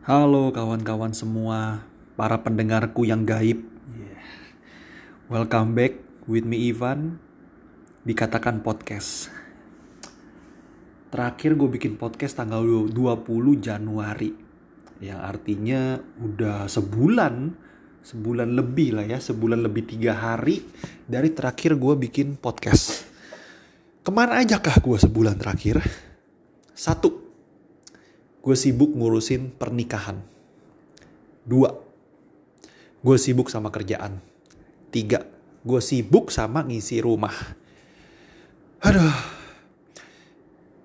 [0.00, 1.84] Halo kawan-kawan semua,
[2.16, 3.60] para pendengarku yang gaib.
[5.28, 7.20] Welcome back with me Ivan,
[8.08, 9.28] dikatakan podcast.
[11.12, 12.96] Terakhir gue bikin podcast tanggal 20
[13.60, 14.32] Januari.
[15.04, 17.52] Yang artinya udah sebulan,
[18.00, 20.64] sebulan lebih lah ya, sebulan lebih tiga hari
[21.04, 23.04] dari terakhir gue bikin podcast.
[24.00, 25.84] Ke mana aja kah gue sebulan terakhir?
[26.72, 27.29] Satu,
[28.40, 30.16] gue sibuk ngurusin pernikahan.
[31.44, 31.68] Dua,
[33.04, 34.16] gue sibuk sama kerjaan.
[34.88, 35.24] Tiga,
[35.60, 37.36] gue sibuk sama ngisi rumah.
[38.80, 39.12] Aduh,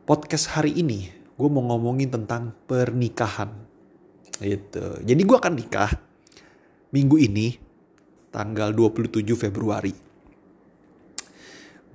[0.04, 3.52] podcast hari ini gue mau ngomongin tentang pernikahan.
[4.40, 5.00] Gitu.
[5.04, 5.92] Jadi gue akan nikah
[6.92, 7.56] minggu ini
[8.36, 9.96] tanggal 27 Februari.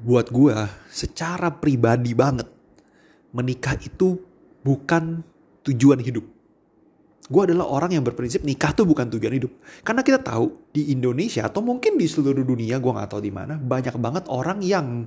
[0.01, 0.57] Buat gue
[0.89, 2.49] secara pribadi banget
[3.37, 4.17] menikah itu
[4.65, 5.21] bukan
[5.67, 6.25] tujuan hidup.
[7.31, 9.53] Gue adalah orang yang berprinsip nikah tuh bukan tujuan hidup.
[9.87, 13.55] Karena kita tahu di Indonesia atau mungkin di seluruh dunia, gue gak tahu di mana,
[13.55, 15.07] banyak banget orang yang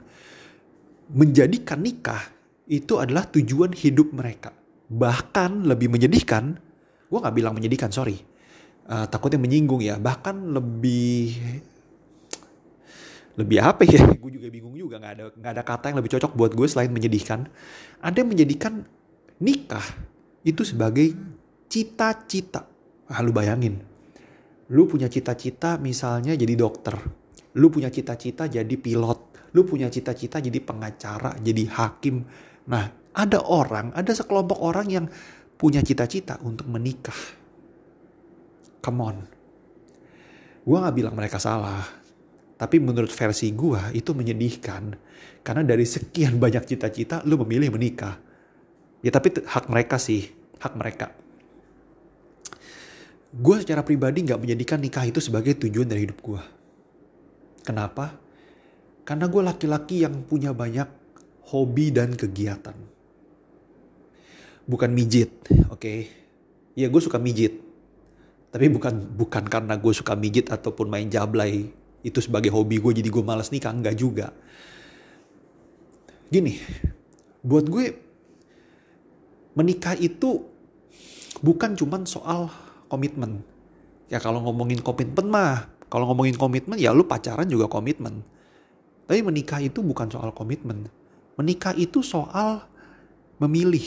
[1.12, 2.24] menjadikan nikah
[2.72, 4.56] itu adalah tujuan hidup mereka.
[4.88, 6.56] Bahkan lebih menyedihkan,
[7.12, 8.24] gue gak bilang menyedihkan, sorry.
[8.88, 10.00] Uh, takutnya menyinggung ya.
[10.00, 11.36] Bahkan lebih
[13.36, 14.00] lebih apa ya?
[14.22, 16.94] Gue juga bingung juga nggak ada nggak ada kata yang lebih cocok buat gue selain
[16.94, 17.50] menyedihkan.
[17.98, 18.86] Ada yang menjadikan
[19.42, 19.82] nikah
[20.44, 21.16] itu sebagai
[21.72, 22.68] cita-cita.
[23.08, 23.80] Ah, lu bayangin.
[24.72, 26.96] Lu punya cita-cita misalnya jadi dokter.
[27.56, 29.52] Lu punya cita-cita jadi pilot.
[29.56, 32.26] Lu punya cita-cita jadi pengacara, jadi hakim.
[32.68, 35.06] Nah, ada orang, ada sekelompok orang yang
[35.56, 37.16] punya cita-cita untuk menikah.
[38.82, 39.18] Come on.
[40.64, 41.86] Gue gak bilang mereka salah.
[42.58, 44.84] Tapi menurut versi gue itu menyedihkan.
[45.46, 48.33] Karena dari sekian banyak cita-cita, lu memilih menikah
[49.04, 50.32] Ya tapi hak mereka sih,
[50.64, 51.12] hak mereka.
[53.36, 56.42] Gue secara pribadi gak menjadikan nikah itu sebagai tujuan dari hidup gue.
[57.68, 58.16] Kenapa?
[59.04, 60.88] Karena gue laki-laki yang punya banyak
[61.52, 62.78] hobi dan kegiatan.
[64.64, 65.34] Bukan mijit,
[65.68, 65.84] oke?
[65.84, 66.00] Okay?
[66.80, 67.60] Ya gue suka mijit.
[68.54, 71.74] Tapi bukan bukan karena gue suka mijit ataupun main jablay
[72.06, 74.32] itu sebagai hobi gue jadi gue malas nikah enggak juga.
[76.30, 76.62] Gini,
[77.42, 78.13] buat gue
[79.54, 80.46] menikah itu
[81.42, 82.50] bukan cuman soal
[82.90, 83.42] komitmen.
[84.10, 88.22] Ya kalau ngomongin komitmen mah, kalau ngomongin komitmen ya lu pacaran juga komitmen.
[89.10, 90.90] Tapi menikah itu bukan soal komitmen.
[91.38, 92.66] Menikah itu soal
[93.42, 93.84] memilih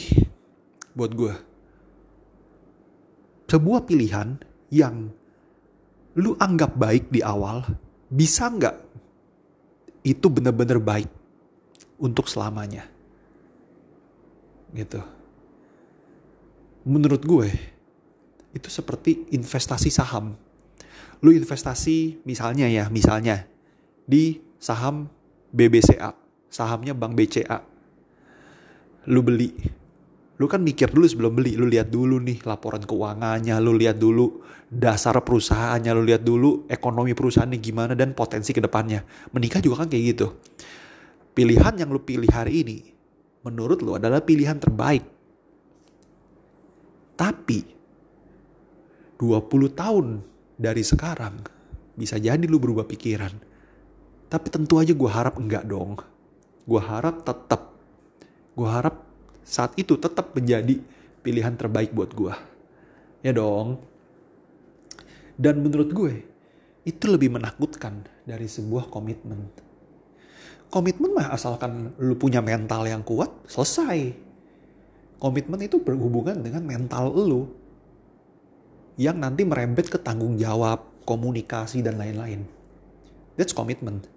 [0.95, 1.35] buat gue.
[3.47, 4.43] Sebuah pilihan
[4.75, 5.15] yang
[6.19, 7.63] lu anggap baik di awal,
[8.11, 8.75] bisa nggak
[10.03, 11.11] itu benar-benar baik
[12.03, 12.91] untuk selamanya?
[14.75, 15.16] Gitu
[16.87, 17.51] menurut gue
[18.55, 20.39] itu seperti investasi saham.
[21.21, 23.45] Lu investasi misalnya ya, misalnya
[24.07, 25.11] di saham
[25.51, 26.15] BBCA,
[26.49, 27.59] sahamnya Bank BCA.
[29.11, 29.51] Lu beli.
[30.37, 34.45] Lu kan mikir dulu sebelum beli, lu lihat dulu nih laporan keuangannya, lu lihat dulu
[34.69, 39.01] dasar perusahaannya, lu lihat dulu ekonomi perusahaannya gimana dan potensi ke depannya.
[39.33, 40.37] Menikah juga kan kayak gitu.
[41.33, 42.79] Pilihan yang lu pilih hari ini
[43.49, 45.16] menurut lu adalah pilihan terbaik
[47.17, 47.65] tapi
[49.17, 50.07] 20 tahun
[50.61, 51.41] dari sekarang
[51.97, 53.33] bisa jadi lu berubah pikiran.
[54.29, 55.97] Tapi tentu aja gue harap enggak dong.
[56.69, 57.73] Gue harap tetap.
[58.53, 59.09] Gue harap
[59.41, 60.77] saat itu tetap menjadi
[61.25, 62.35] pilihan terbaik buat gue.
[63.25, 63.81] Ya dong.
[65.37, 66.15] Dan menurut gue,
[66.85, 69.49] itu lebih menakutkan dari sebuah komitmen.
[70.69, 74.26] Komitmen mah asalkan lu punya mental yang kuat, selesai
[75.17, 77.49] komitmen itu berhubungan dengan mental lu
[78.97, 82.49] yang nanti merembet ke tanggung jawab, komunikasi dan lain-lain.
[83.37, 84.09] That's commitment.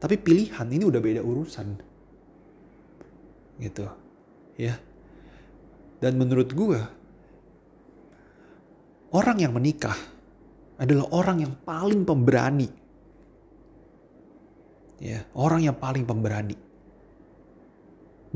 [0.00, 1.68] Tapi pilihan ini udah beda urusan.
[3.60, 3.84] Gitu.
[4.60, 4.76] Ya.
[6.00, 6.80] Dan menurut gue
[9.12, 9.96] orang yang menikah
[10.80, 12.68] adalah orang yang paling pemberani.
[15.00, 16.56] Ya, orang yang paling pemberani.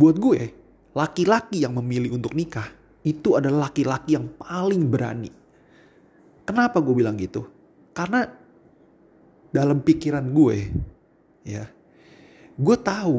[0.00, 0.63] Buat gue,
[0.94, 2.70] laki-laki yang memilih untuk nikah
[3.04, 5.28] itu adalah laki-laki yang paling berani.
[6.46, 7.44] Kenapa gue bilang gitu?
[7.92, 8.24] Karena
[9.50, 10.56] dalam pikiran gue,
[11.46, 11.68] ya,
[12.56, 13.16] gue tahu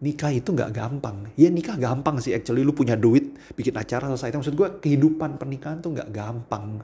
[0.00, 1.30] nikah itu nggak gampang.
[1.34, 4.40] Ya nikah gampang sih, actually lu punya duit, bikin acara selesai.
[4.40, 6.80] Maksud gue kehidupan pernikahan tuh nggak gampang,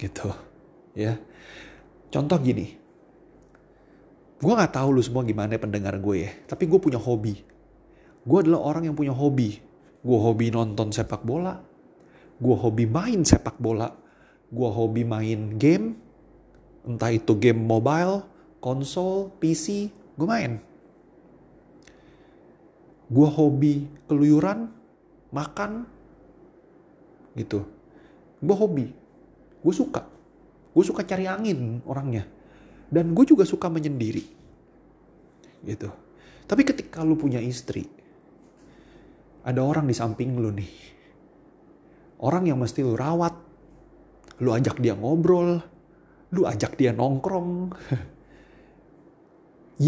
[0.00, 0.32] gitu,
[0.96, 1.18] ya.
[2.10, 2.66] Contoh gini,
[4.38, 7.53] gue nggak tahu lu semua gimana pendengar gue ya, tapi gue punya hobi
[8.24, 9.60] Gue adalah orang yang punya hobi.
[10.04, 11.60] Gue hobi nonton sepak bola.
[12.34, 13.94] gue hobi main sepak bola,
[14.50, 15.94] gue hobi main game,
[16.82, 18.26] entah itu game mobile,
[18.58, 19.88] konsol, PC,
[20.18, 20.58] gue main.
[23.06, 24.66] Gue hobi keluyuran,
[25.30, 25.86] makan,
[27.38, 27.62] gitu.
[28.42, 28.86] Gue hobi,
[29.62, 30.10] gue suka.
[30.74, 32.26] Gue suka cari angin orangnya.
[32.90, 34.26] Dan gue juga suka menyendiri.
[35.64, 35.88] Gitu.
[36.44, 37.86] Tapi ketika lu punya istri,
[39.44, 40.72] ada orang di samping lu nih.
[42.24, 43.36] Orang yang mesti lu rawat.
[44.40, 45.60] Lu ajak dia ngobrol.
[46.32, 47.70] Lu ajak dia nongkrong.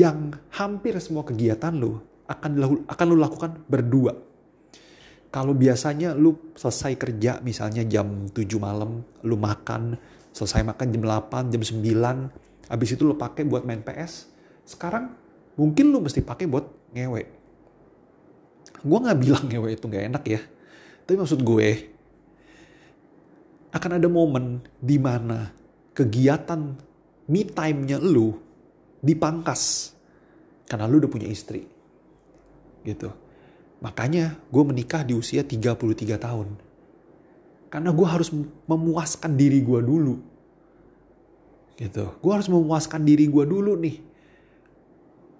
[0.03, 4.13] yang hampir semua kegiatan lu akan akan lu lakukan berdua.
[5.31, 9.95] Kalau biasanya lu selesai kerja misalnya jam 7 malam, lu makan,
[10.33, 14.33] selesai makan jam 8, jam 9, habis itu lu pakai buat main PS.
[14.65, 15.13] Sekarang
[15.61, 17.46] mungkin lu mesti pakai buat ngewe.
[18.83, 20.41] Gue nggak bilang ngewe itu nggak enak ya,
[21.07, 21.69] tapi maksud gue
[23.73, 25.53] akan ada momen di mana
[25.93, 26.77] kegiatan
[27.29, 28.37] me time-nya lu
[29.05, 29.93] dipangkas
[30.67, 31.67] karena lu udah punya istri.
[32.83, 33.11] Gitu.
[33.83, 36.49] Makanya gue menikah di usia 33 tahun.
[37.71, 38.31] Karena gue harus
[38.67, 40.17] memuaskan diri gue dulu.
[41.77, 42.05] Gitu.
[42.19, 44.01] Gue harus memuaskan diri gue dulu nih.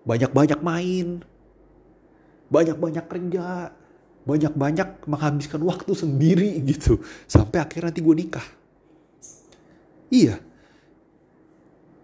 [0.05, 1.25] Banyak-banyak main.
[2.53, 3.73] Banyak-banyak kerja.
[4.27, 6.99] Banyak-banyak menghabiskan waktu sendiri gitu.
[7.31, 8.47] Sampai akhirnya nanti gue nikah.
[10.11, 10.43] Iya.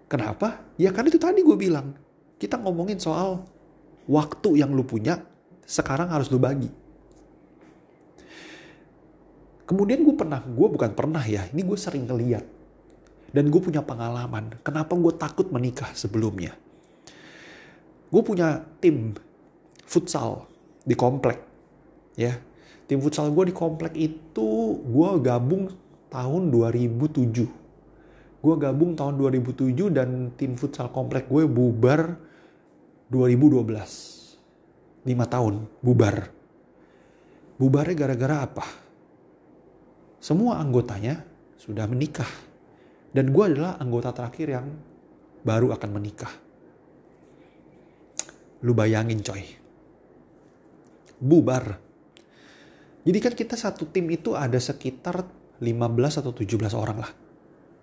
[0.06, 0.62] Kenapa?
[0.78, 1.98] Ya kan itu tadi gue bilang.
[2.38, 3.46] Kita ngomongin soal
[4.10, 5.22] waktu yang lu punya
[5.62, 6.70] sekarang harus lu bagi.
[9.62, 12.44] Kemudian gue pernah, gue bukan pernah ya, ini gue sering ngeliat.
[13.32, 16.52] Dan gue punya pengalaman, kenapa gue takut menikah sebelumnya.
[18.12, 19.16] Gue punya tim
[19.92, 20.48] futsal
[20.88, 21.44] di komplek.
[22.16, 22.32] ya
[22.88, 24.48] Tim futsal gue di komplek itu
[24.80, 25.68] gue gabung
[26.08, 27.62] tahun 2007
[28.42, 32.18] gue gabung tahun 2007 dan tim futsal komplek gue bubar
[33.12, 35.04] 2012.
[35.04, 36.32] 5 tahun bubar.
[37.60, 38.66] Bubarnya gara-gara apa?
[40.18, 41.22] Semua anggotanya
[41.54, 42.26] sudah menikah.
[43.12, 44.66] Dan gue adalah anggota terakhir yang
[45.44, 46.32] baru akan menikah.
[48.64, 49.61] Lu bayangin coy.
[51.22, 51.78] Bubar.
[53.06, 55.22] Jadi kan kita satu tim itu ada sekitar
[55.62, 57.12] 15 atau 17 orang lah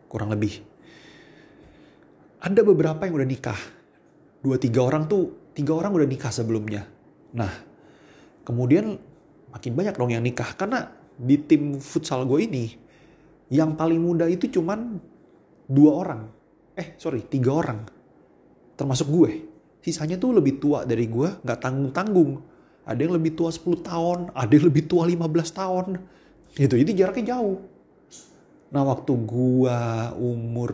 [0.09, 0.59] kurang lebih.
[2.41, 3.61] Ada beberapa yang udah nikah.
[4.41, 6.89] Dua tiga orang tuh, tiga orang udah nikah sebelumnya.
[7.37, 7.51] Nah,
[8.41, 8.97] kemudian
[9.53, 10.57] makin banyak dong yang nikah.
[10.57, 12.65] Karena di tim futsal gue ini,
[13.53, 14.97] yang paling muda itu cuman
[15.69, 16.21] dua orang.
[16.73, 17.85] Eh, sorry, tiga orang.
[18.73, 19.31] Termasuk gue.
[19.83, 22.39] Sisanya tuh lebih tua dari gue, gak tanggung-tanggung.
[22.89, 25.21] Ada yang lebih tua 10 tahun, ada yang lebih tua 15
[25.53, 25.85] tahun.
[26.57, 27.61] Gitu, jadi jaraknya jauh
[28.69, 30.71] Nah waktu gua umur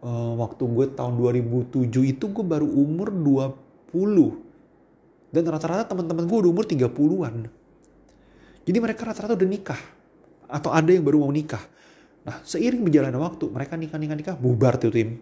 [0.00, 3.92] uh, waktu gue tahun 2007 itu gue baru umur 20.
[5.28, 7.34] Dan rata-rata teman-teman gue udah umur 30-an.
[8.64, 9.80] Jadi mereka rata-rata udah nikah.
[10.48, 11.60] Atau ada yang baru mau nikah.
[12.24, 15.20] Nah seiring berjalannya waktu mereka nikah-nikah-nikah bubar tuh tim.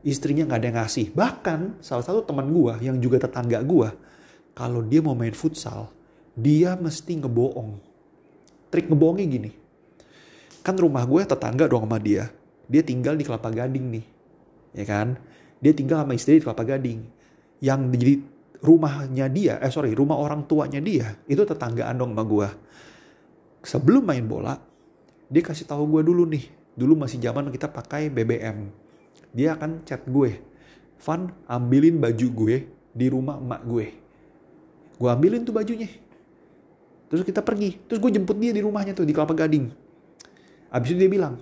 [0.00, 1.12] Istrinya gak ada yang ngasih.
[1.12, 3.88] Bahkan salah satu teman gue yang juga tetangga gue.
[4.58, 5.86] Kalau dia mau main futsal.
[6.34, 7.78] Dia mesti ngebohong.
[8.74, 9.50] Trik ngebohongnya gini.
[10.66, 12.26] Kan rumah gue tetangga dong sama dia.
[12.66, 14.18] Dia tinggal di kelapa gading nih
[14.76, 15.16] ya kan?
[15.58, 17.02] Dia tinggal sama istri di kelapa gading.
[17.58, 18.14] Yang jadi
[18.58, 22.48] rumahnya dia eh sorry rumah orang tuanya dia itu tetanggaan dong sama gue.
[23.62, 24.58] Sebelum main bola
[25.30, 26.46] dia kasih tahu gue dulu nih.
[26.78, 28.70] Dulu masih zaman kita pakai BBM
[29.34, 30.38] dia akan chat gue.
[30.98, 32.56] Van ambilin baju gue
[32.90, 34.07] di rumah emak gue
[34.98, 35.88] gue ambilin tuh bajunya
[37.08, 39.88] terus kita pergi terus gue jemput dia di rumahnya tuh di kelapa gading
[40.68, 41.40] Abis itu dia bilang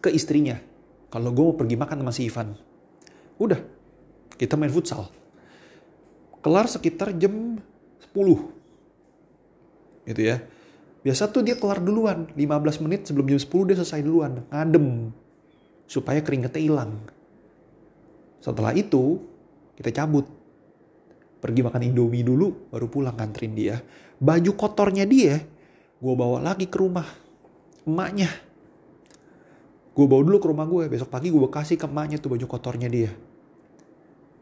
[0.00, 0.56] ke istrinya,
[1.12, 2.56] kalau gue mau pergi makan sama si Ivan,
[3.36, 3.60] udah,
[4.40, 5.12] kita main futsal.
[6.40, 7.60] Kelar sekitar jam
[8.12, 10.08] 10.
[10.08, 10.44] Gitu ya.
[11.04, 15.12] Biasa tuh dia kelar duluan, 15 menit sebelum jam 10 dia selesai duluan, ngadem.
[15.84, 17.04] Supaya keringetnya hilang.
[18.40, 19.20] Setelah itu,
[19.76, 20.24] kita cabut.
[21.44, 23.76] Pergi makan Indomie dulu, baru pulang nganterin dia.
[24.16, 25.44] Baju kotornya dia,
[26.00, 27.04] gue bawa lagi ke rumah
[27.84, 28.32] emaknya.
[29.92, 32.88] Gue bawa dulu ke rumah gue, besok pagi gue kasih ke emaknya tuh baju kotornya
[32.88, 33.12] dia.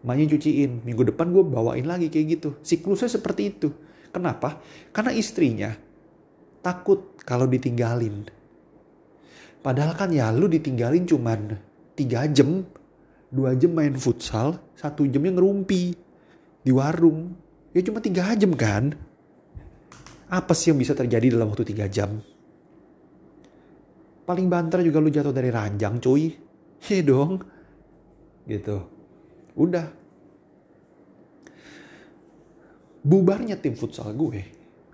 [0.07, 2.55] Emaknya cuciin, minggu depan gue bawain lagi kayak gitu.
[2.63, 3.75] Siklusnya seperti itu.
[4.15, 4.63] Kenapa?
[4.95, 5.75] Karena istrinya
[6.63, 8.31] takut kalau ditinggalin.
[9.59, 11.59] Padahal kan ya lu ditinggalin cuman
[11.99, 12.63] 3 jam,
[13.35, 16.12] 2 jam main futsal, satu jamnya ngerumpi
[16.63, 17.35] di warung.
[17.75, 18.95] Ya cuma 3 jam kan.
[20.33, 22.23] Apa sih yang bisa terjadi dalam waktu 3 jam?
[24.23, 26.25] Paling banter juga lu jatuh dari ranjang cuy.
[26.83, 27.39] Iya dong.
[28.43, 28.77] Gitu.
[29.55, 29.87] Udah.
[33.03, 34.43] Bubarnya tim futsal gue.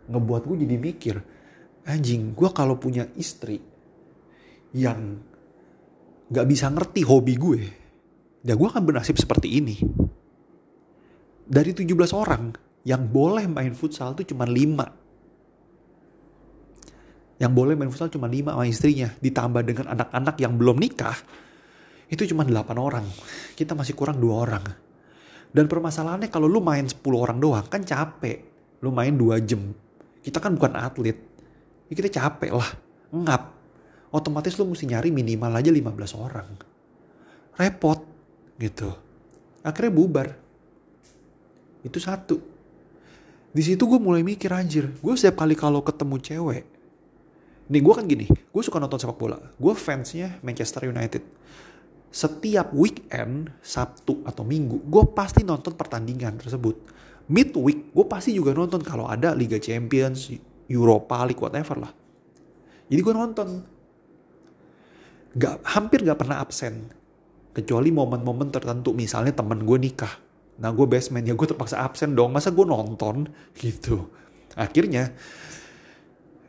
[0.08, 1.16] Ngebuat gue jadi mikir.
[1.88, 3.56] Anjing, gue kalau punya istri
[4.76, 5.16] yang
[6.28, 7.60] gak bisa ngerti hobi gue,
[8.44, 9.76] ya gue akan bernasib seperti ini.
[11.48, 12.52] Dari 17 orang
[12.84, 17.40] yang boleh main futsal itu cuma 5.
[17.40, 19.08] Yang boleh main futsal cuma 5 sama istrinya.
[19.16, 21.16] Ditambah dengan anak-anak yang belum nikah,
[22.12, 23.08] itu cuma 8 orang.
[23.56, 24.60] Kita masih kurang 2 orang.
[25.48, 28.44] Dan permasalahannya kalau lu main 10 orang doang kan capek.
[28.84, 29.72] Lu main 2 jam.
[30.20, 31.16] Kita kan bukan atlet.
[31.88, 32.68] Ya kita capek lah.
[33.08, 33.56] Ngap
[34.12, 36.48] otomatis lu mesti nyari minimal aja 15 orang.
[37.56, 38.00] Repot
[38.60, 38.92] gitu.
[39.64, 40.47] Akhirnya bubar.
[41.82, 42.38] Itu satu.
[43.48, 44.92] Di situ gue mulai mikir anjir.
[45.00, 46.64] Gue setiap kali kalau ketemu cewek.
[47.68, 48.26] Nih gue kan gini.
[48.28, 49.38] Gue suka nonton sepak bola.
[49.56, 51.22] Gue fansnya Manchester United.
[52.08, 56.80] Setiap weekend, Sabtu atau Minggu, gue pasti nonton pertandingan tersebut.
[57.28, 60.32] Midweek, gue pasti juga nonton kalau ada Liga Champions,
[60.64, 61.92] Europa League, whatever lah.
[62.88, 63.48] Jadi gue nonton
[65.36, 66.88] gak, hampir gak pernah absen.
[67.52, 70.27] Kecuali momen-momen tertentu, misalnya temen gue nikah.
[70.58, 72.34] Nah gue best man, ya gue terpaksa absen dong.
[72.34, 73.30] Masa gue nonton
[73.62, 74.10] gitu.
[74.58, 75.14] Akhirnya,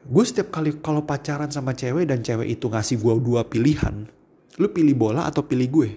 [0.05, 4.09] gue setiap kali kalau pacaran sama cewek dan cewek itu ngasih gue dua pilihan.
[4.57, 5.89] Lu pilih bola atau pilih gue?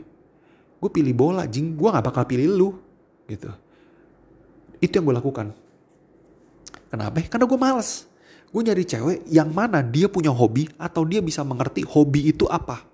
[0.78, 1.74] Gue pilih bola, jing.
[1.74, 2.68] Gue gak bakal pilih lu.
[3.26, 3.48] Gitu.
[4.82, 5.46] Itu yang gue lakukan.
[6.92, 7.24] Kenapa?
[7.24, 8.04] Karena gue males.
[8.52, 12.84] Gue nyari cewek yang mana dia punya hobi atau dia bisa mengerti hobi itu apa.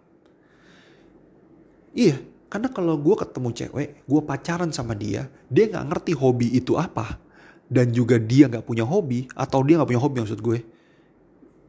[1.98, 2.14] Iya,
[2.48, 7.20] karena kalau gue ketemu cewek, gue pacaran sama dia, dia gak ngerti hobi itu apa.
[7.68, 10.64] Dan juga dia gak punya hobi, atau dia gak punya hobi maksud gue.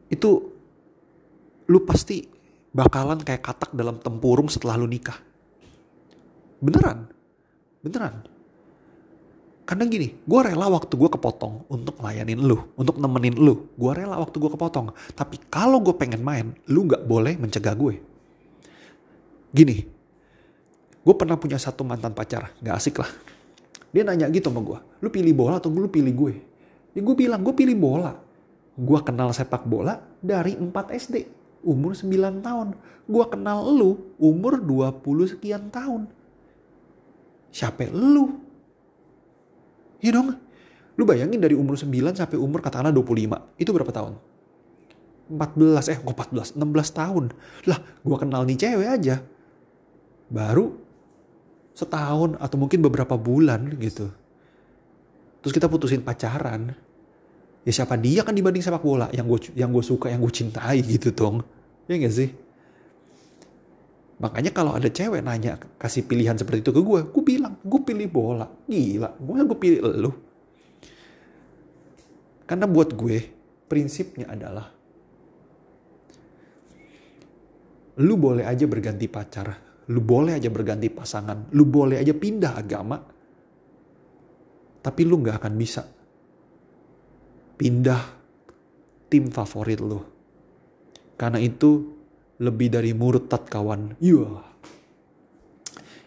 [0.08, 0.48] Itu,
[1.68, 2.24] lu pasti
[2.72, 5.20] bakalan kayak katak dalam tempurung setelah lu nikah.
[6.64, 7.12] Beneran.
[7.84, 8.24] Beneran.
[9.68, 13.68] Karena gini, gue rela waktu gue kepotong untuk ngelayanin lu, untuk nemenin lu.
[13.76, 14.96] Gue rela waktu gue kepotong.
[15.12, 18.00] Tapi kalau gue pengen main, lu gak boleh mencegah gue.
[19.52, 19.99] Gini,
[21.00, 23.10] gue pernah punya satu mantan pacar, gak asik lah.
[23.90, 26.34] Dia nanya gitu sama gue, lu pilih bola atau lu pilih gue?
[26.94, 28.18] Ya gue bilang, gue pilih bola.
[28.78, 31.16] Gue kenal sepak bola dari 4 SD,
[31.66, 32.68] umur 9 tahun.
[33.10, 36.06] Gue kenal lu umur 20 sekian tahun.
[37.50, 38.38] Siapa lu?
[40.00, 40.38] Iya dong.
[40.96, 43.58] Lu bayangin dari umur 9 sampai umur katakanlah 25.
[43.60, 44.14] Itu berapa tahun?
[45.30, 46.58] 14, eh kok 14?
[46.58, 47.24] 16 tahun.
[47.70, 49.22] Lah, gua kenal nih cewek aja.
[50.30, 50.89] Baru
[51.80, 54.12] setahun atau mungkin beberapa bulan gitu.
[55.40, 56.76] Terus kita putusin pacaran.
[57.64, 60.84] Ya siapa dia kan dibanding sepak bola yang gue yang gue suka, yang gue cintai
[60.84, 61.40] gitu dong.
[61.88, 62.28] Ya gak sih?
[64.20, 68.08] Makanya kalau ada cewek nanya kasih pilihan seperti itu ke gue, gue bilang gue pilih
[68.12, 68.44] bola.
[68.68, 70.12] Gila, gue gue pilih lu.
[72.44, 73.18] Karena buat gue
[73.64, 74.68] prinsipnya adalah
[78.00, 79.56] lu boleh aja berganti pacar,
[79.90, 82.96] lu boleh aja berganti pasangan, lu boleh aja pindah agama,
[84.80, 85.82] tapi lu nggak akan bisa
[87.58, 88.00] pindah
[89.10, 90.00] tim favorit lu.
[91.18, 92.00] Karena itu
[92.40, 94.00] lebih dari murtad kawan.
[94.00, 94.40] Yeah.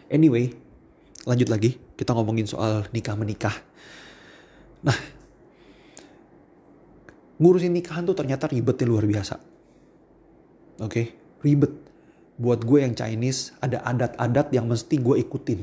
[0.10, 0.50] Anyway,
[1.30, 1.78] lanjut lagi.
[1.94, 3.54] Kita ngomongin soal nikah menikah.
[4.82, 4.98] Nah,
[7.38, 9.36] ngurusin nikahan tuh ternyata ribetnya luar biasa.
[10.82, 11.06] Oke, okay?
[11.46, 11.92] ribet.
[12.34, 15.62] Buat gue yang Chinese, ada adat-adat yang mesti gue ikutin.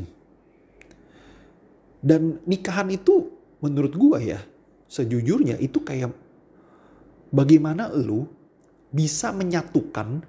[2.00, 3.27] Dan nikahan itu
[3.61, 4.41] menurut gue ya,
[4.87, 6.15] sejujurnya itu kayak
[7.35, 8.25] bagaimana lu
[8.95, 10.23] bisa menyatukan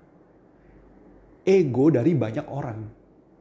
[1.45, 2.79] ego dari banyak orang.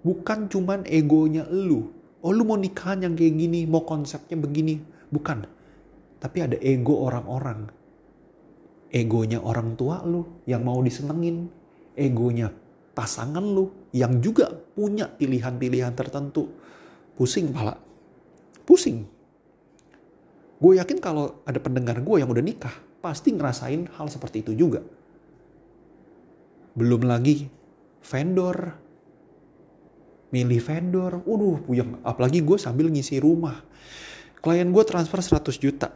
[0.01, 1.93] Bukan cuman egonya lu.
[2.21, 4.81] Oh lu mau nikahan yang kayak gini, mau konsepnya begini.
[5.09, 5.45] Bukan.
[6.21, 7.69] Tapi ada ego orang-orang.
[8.93, 11.49] Egonya orang tua lu yang mau disenengin.
[11.97, 12.49] Egonya
[13.01, 16.53] pasangan lu yang juga punya pilihan-pilihan tertentu.
[17.17, 17.81] Pusing pala.
[18.69, 19.09] Pusing.
[20.61, 24.85] Gue yakin kalau ada pendengar gue yang udah nikah, pasti ngerasain hal seperti itu juga.
[26.77, 27.49] Belum lagi
[28.05, 28.77] vendor.
[30.29, 31.25] Milih vendor.
[31.25, 32.05] Waduh, puyeng.
[32.05, 33.65] Apalagi gue sambil ngisi rumah.
[34.45, 35.89] Klien gue transfer 100 juta.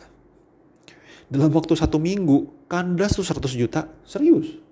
[1.29, 3.93] Dalam waktu satu minggu, kandas tuh 100 juta.
[4.09, 4.64] Serius.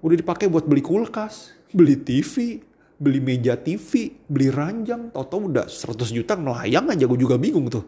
[0.00, 2.60] Udah dipakai buat beli kulkas, beli TV,
[2.96, 5.12] beli meja TV, beli ranjang.
[5.12, 7.04] Tau-tau udah 100 juta melayang aja.
[7.04, 7.84] Gue juga bingung tuh.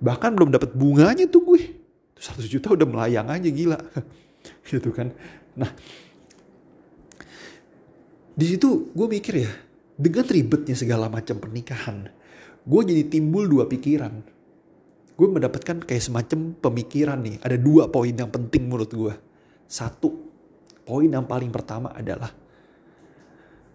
[0.00, 1.86] Bahkan belum dapat bunganya tuh gue.
[2.16, 3.78] 100 juta udah melayang aja gila
[4.72, 5.12] gitu kan
[5.56, 5.68] nah
[8.36, 9.52] di situ gue mikir ya
[9.96, 12.08] dengan ribetnya segala macam pernikahan
[12.66, 14.24] gue jadi timbul dua pikiran
[15.16, 19.14] gue mendapatkan kayak semacam pemikiran nih ada dua poin yang penting menurut gue
[19.68, 20.25] satu
[20.86, 22.30] poin yang paling pertama adalah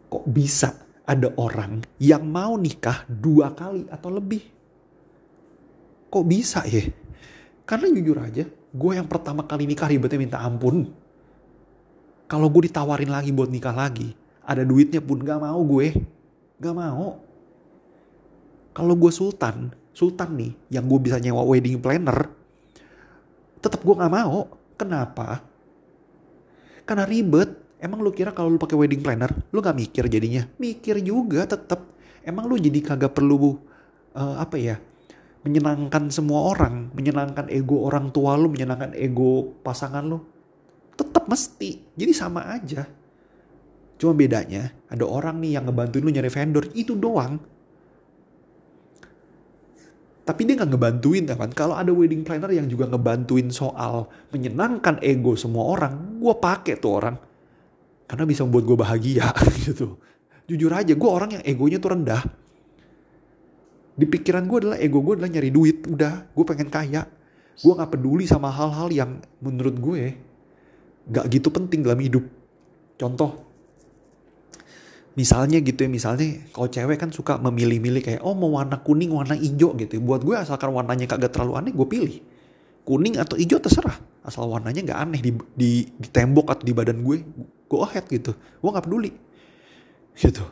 [0.07, 0.71] kok bisa
[1.03, 4.39] ada orang yang mau nikah dua kali atau lebih?
[6.07, 6.87] Kok bisa ya?
[7.67, 10.87] Karena jujur aja gue yang pertama kali nikah ribetnya minta ampun.
[12.31, 14.15] Kalau gue ditawarin lagi buat nikah lagi
[14.47, 15.91] ada duitnya pun gak mau gue.
[16.63, 17.19] Gak mau.
[18.71, 22.31] Kalau gue sultan sultan nih yang gue bisa nyewa wedding planner
[23.59, 24.47] tetap gue gak mau.
[24.79, 25.50] Kenapa
[26.83, 27.49] karena ribet
[27.81, 31.85] emang lu kira kalau lu pakai wedding planner lu gak mikir jadinya mikir juga tetap
[32.21, 33.57] emang lu jadi kagak perlu
[34.15, 34.75] uh, apa ya
[35.41, 40.21] menyenangkan semua orang, menyenangkan ego orang tua lu, menyenangkan ego pasangan lu.
[40.93, 41.81] Tetap mesti.
[41.97, 42.85] Jadi sama aja.
[43.97, 47.41] Cuma bedanya ada orang nih yang ngebantuin lu nyari vendor, itu doang.
[50.31, 51.51] Tapi dia nggak ngebantuin kan.
[51.51, 57.03] Kalau ada wedding planner yang juga ngebantuin soal menyenangkan ego semua orang, gue pakai tuh
[57.03, 57.19] orang.
[58.07, 59.27] Karena bisa membuat gue bahagia
[59.67, 59.99] gitu.
[60.47, 62.23] Jujur aja, gue orang yang egonya tuh rendah.
[63.91, 65.83] Di pikiran gue adalah ego gue adalah nyari duit.
[65.91, 67.03] Udah, gue pengen kaya.
[67.59, 70.15] Gue gak peduli sama hal-hal yang menurut gue
[71.11, 72.23] gak gitu penting dalam hidup.
[72.95, 73.50] Contoh,
[75.11, 79.35] misalnya gitu ya misalnya kalau cewek kan suka memilih-milih kayak oh mau warna kuning warna
[79.35, 82.15] hijau gitu buat gue asalkan warnanya kagak terlalu aneh gue pilih.
[82.81, 83.93] Kuning atau hijau terserah.
[84.25, 87.21] Asal warnanya nggak aneh di, di di tembok atau di badan gue
[87.67, 88.33] go ahead gitu.
[88.33, 89.11] Gue nggak peduli.
[90.15, 90.43] Gitu.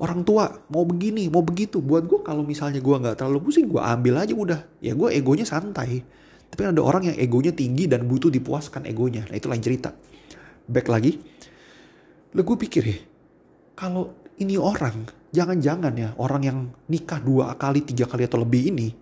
[0.00, 1.82] Orang tua mau begini mau begitu.
[1.82, 4.60] Buat gue kalau misalnya gue nggak terlalu pusing gue ambil aja udah.
[4.80, 6.06] Ya gue egonya santai.
[6.50, 9.28] Tapi ada orang yang egonya tinggi dan butuh dipuaskan egonya.
[9.28, 9.92] Nah itu lain cerita.
[10.70, 11.20] Back lagi.
[12.32, 13.09] Lah gue pikir ya
[13.80, 16.58] kalau ini orang, jangan-jangan ya orang yang
[16.92, 18.92] nikah dua kali, tiga kali atau lebih ini,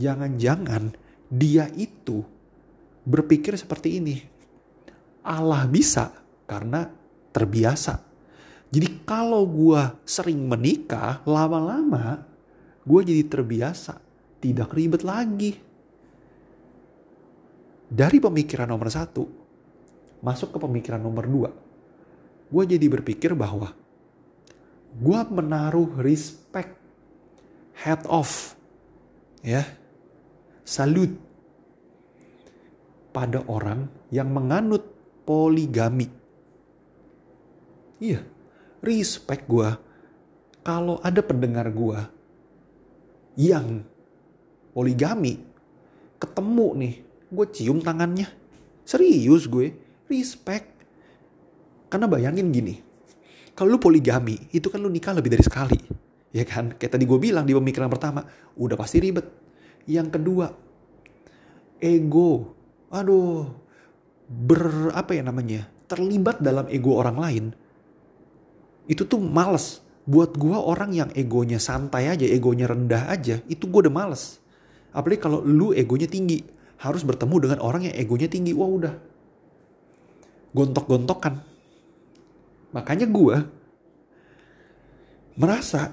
[0.00, 0.96] jangan-jangan
[1.28, 2.24] dia itu
[3.04, 4.16] berpikir seperti ini.
[5.20, 6.16] Allah bisa
[6.48, 6.88] karena
[7.28, 8.00] terbiasa.
[8.72, 12.24] Jadi kalau gue sering menikah, lama-lama
[12.88, 14.00] gue jadi terbiasa.
[14.40, 15.52] Tidak ribet lagi.
[17.86, 19.24] Dari pemikiran nomor satu,
[20.24, 21.50] masuk ke pemikiran nomor dua.
[22.46, 23.74] Gue jadi berpikir bahwa
[24.96, 26.76] gue menaruh respect
[27.76, 28.56] head off
[29.44, 29.64] ya.
[30.66, 31.12] Salut
[33.12, 34.82] pada orang yang menganut
[35.22, 36.08] poligami.
[38.00, 38.24] Iya
[38.80, 39.68] respect gue
[40.64, 42.00] kalau ada pendengar gue
[43.36, 43.84] yang
[44.72, 45.44] poligami.
[46.16, 46.94] Ketemu nih
[47.28, 48.32] gue cium tangannya.
[48.88, 49.76] Serius gue
[50.08, 50.72] respect.
[51.86, 52.85] Karena bayangin gini
[53.56, 55.80] kalau lu poligami, itu kan lu nikah lebih dari sekali.
[56.28, 56.76] Ya kan?
[56.76, 58.20] Kayak tadi gue bilang di pemikiran pertama,
[58.52, 59.24] udah pasti ribet.
[59.88, 60.52] Yang kedua,
[61.80, 62.52] ego.
[62.92, 63.48] Aduh,
[64.28, 65.64] ber apa ya namanya?
[65.88, 67.44] Terlibat dalam ego orang lain.
[68.84, 69.80] Itu tuh males.
[70.04, 74.38] Buat gue orang yang egonya santai aja, egonya rendah aja, itu gue udah males.
[74.92, 76.44] Apalagi kalau lu egonya tinggi.
[76.76, 78.52] Harus bertemu dengan orang yang egonya tinggi.
[78.52, 78.94] Wah udah.
[80.52, 81.55] Gontok-gontokan
[82.74, 83.36] Makanya gue
[85.36, 85.92] merasa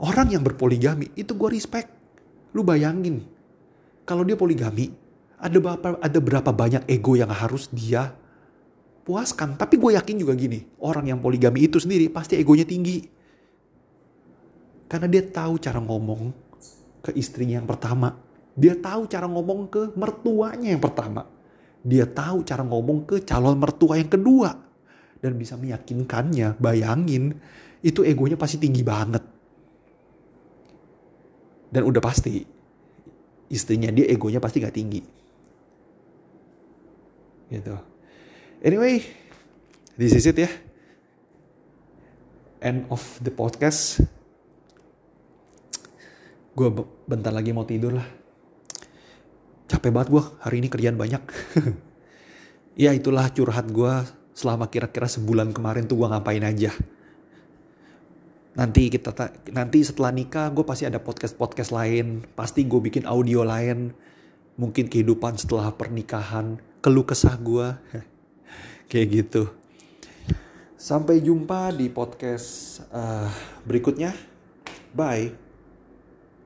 [0.00, 1.92] orang yang berpoligami itu gue respect.
[2.56, 3.20] Lu bayangin,
[4.08, 4.88] kalau dia poligami,
[5.36, 8.16] ada berapa, ada berapa banyak ego yang harus dia
[9.04, 9.60] puaskan.
[9.60, 13.04] Tapi gue yakin juga gini, orang yang poligami itu sendiri pasti egonya tinggi.
[14.86, 16.32] Karena dia tahu cara ngomong
[17.04, 18.16] ke istrinya yang pertama.
[18.56, 21.28] Dia tahu cara ngomong ke mertuanya yang pertama.
[21.84, 24.66] Dia tahu cara ngomong ke calon mertua yang kedua
[25.20, 27.36] dan bisa meyakinkannya, bayangin
[27.80, 29.24] itu egonya pasti tinggi banget.
[31.70, 32.40] Dan udah pasti
[33.50, 35.02] istrinya dia egonya pasti gak tinggi.
[37.46, 37.74] Gitu.
[38.64, 39.06] Anyway,
[39.94, 40.50] this is it ya.
[42.58, 44.02] End of the podcast.
[46.56, 46.72] Gue
[47.04, 48.08] bentar lagi mau tidur lah.
[49.66, 51.22] Capek banget gue, hari ini kerjaan banyak.
[52.82, 53.94] ya itulah curhat gue
[54.36, 56.76] selama kira-kira sebulan kemarin tuh gue ngapain aja.
[58.52, 59.16] Nanti kita
[59.56, 63.96] nanti setelah nikah gue pasti ada podcast-podcast lain, pasti gue bikin audio lain,
[64.60, 67.68] mungkin kehidupan setelah pernikahan, keluh kesah gue,
[68.92, 69.48] kayak gitu.
[70.76, 73.32] Sampai jumpa di podcast uh,
[73.64, 74.12] berikutnya.
[74.92, 75.45] Bye.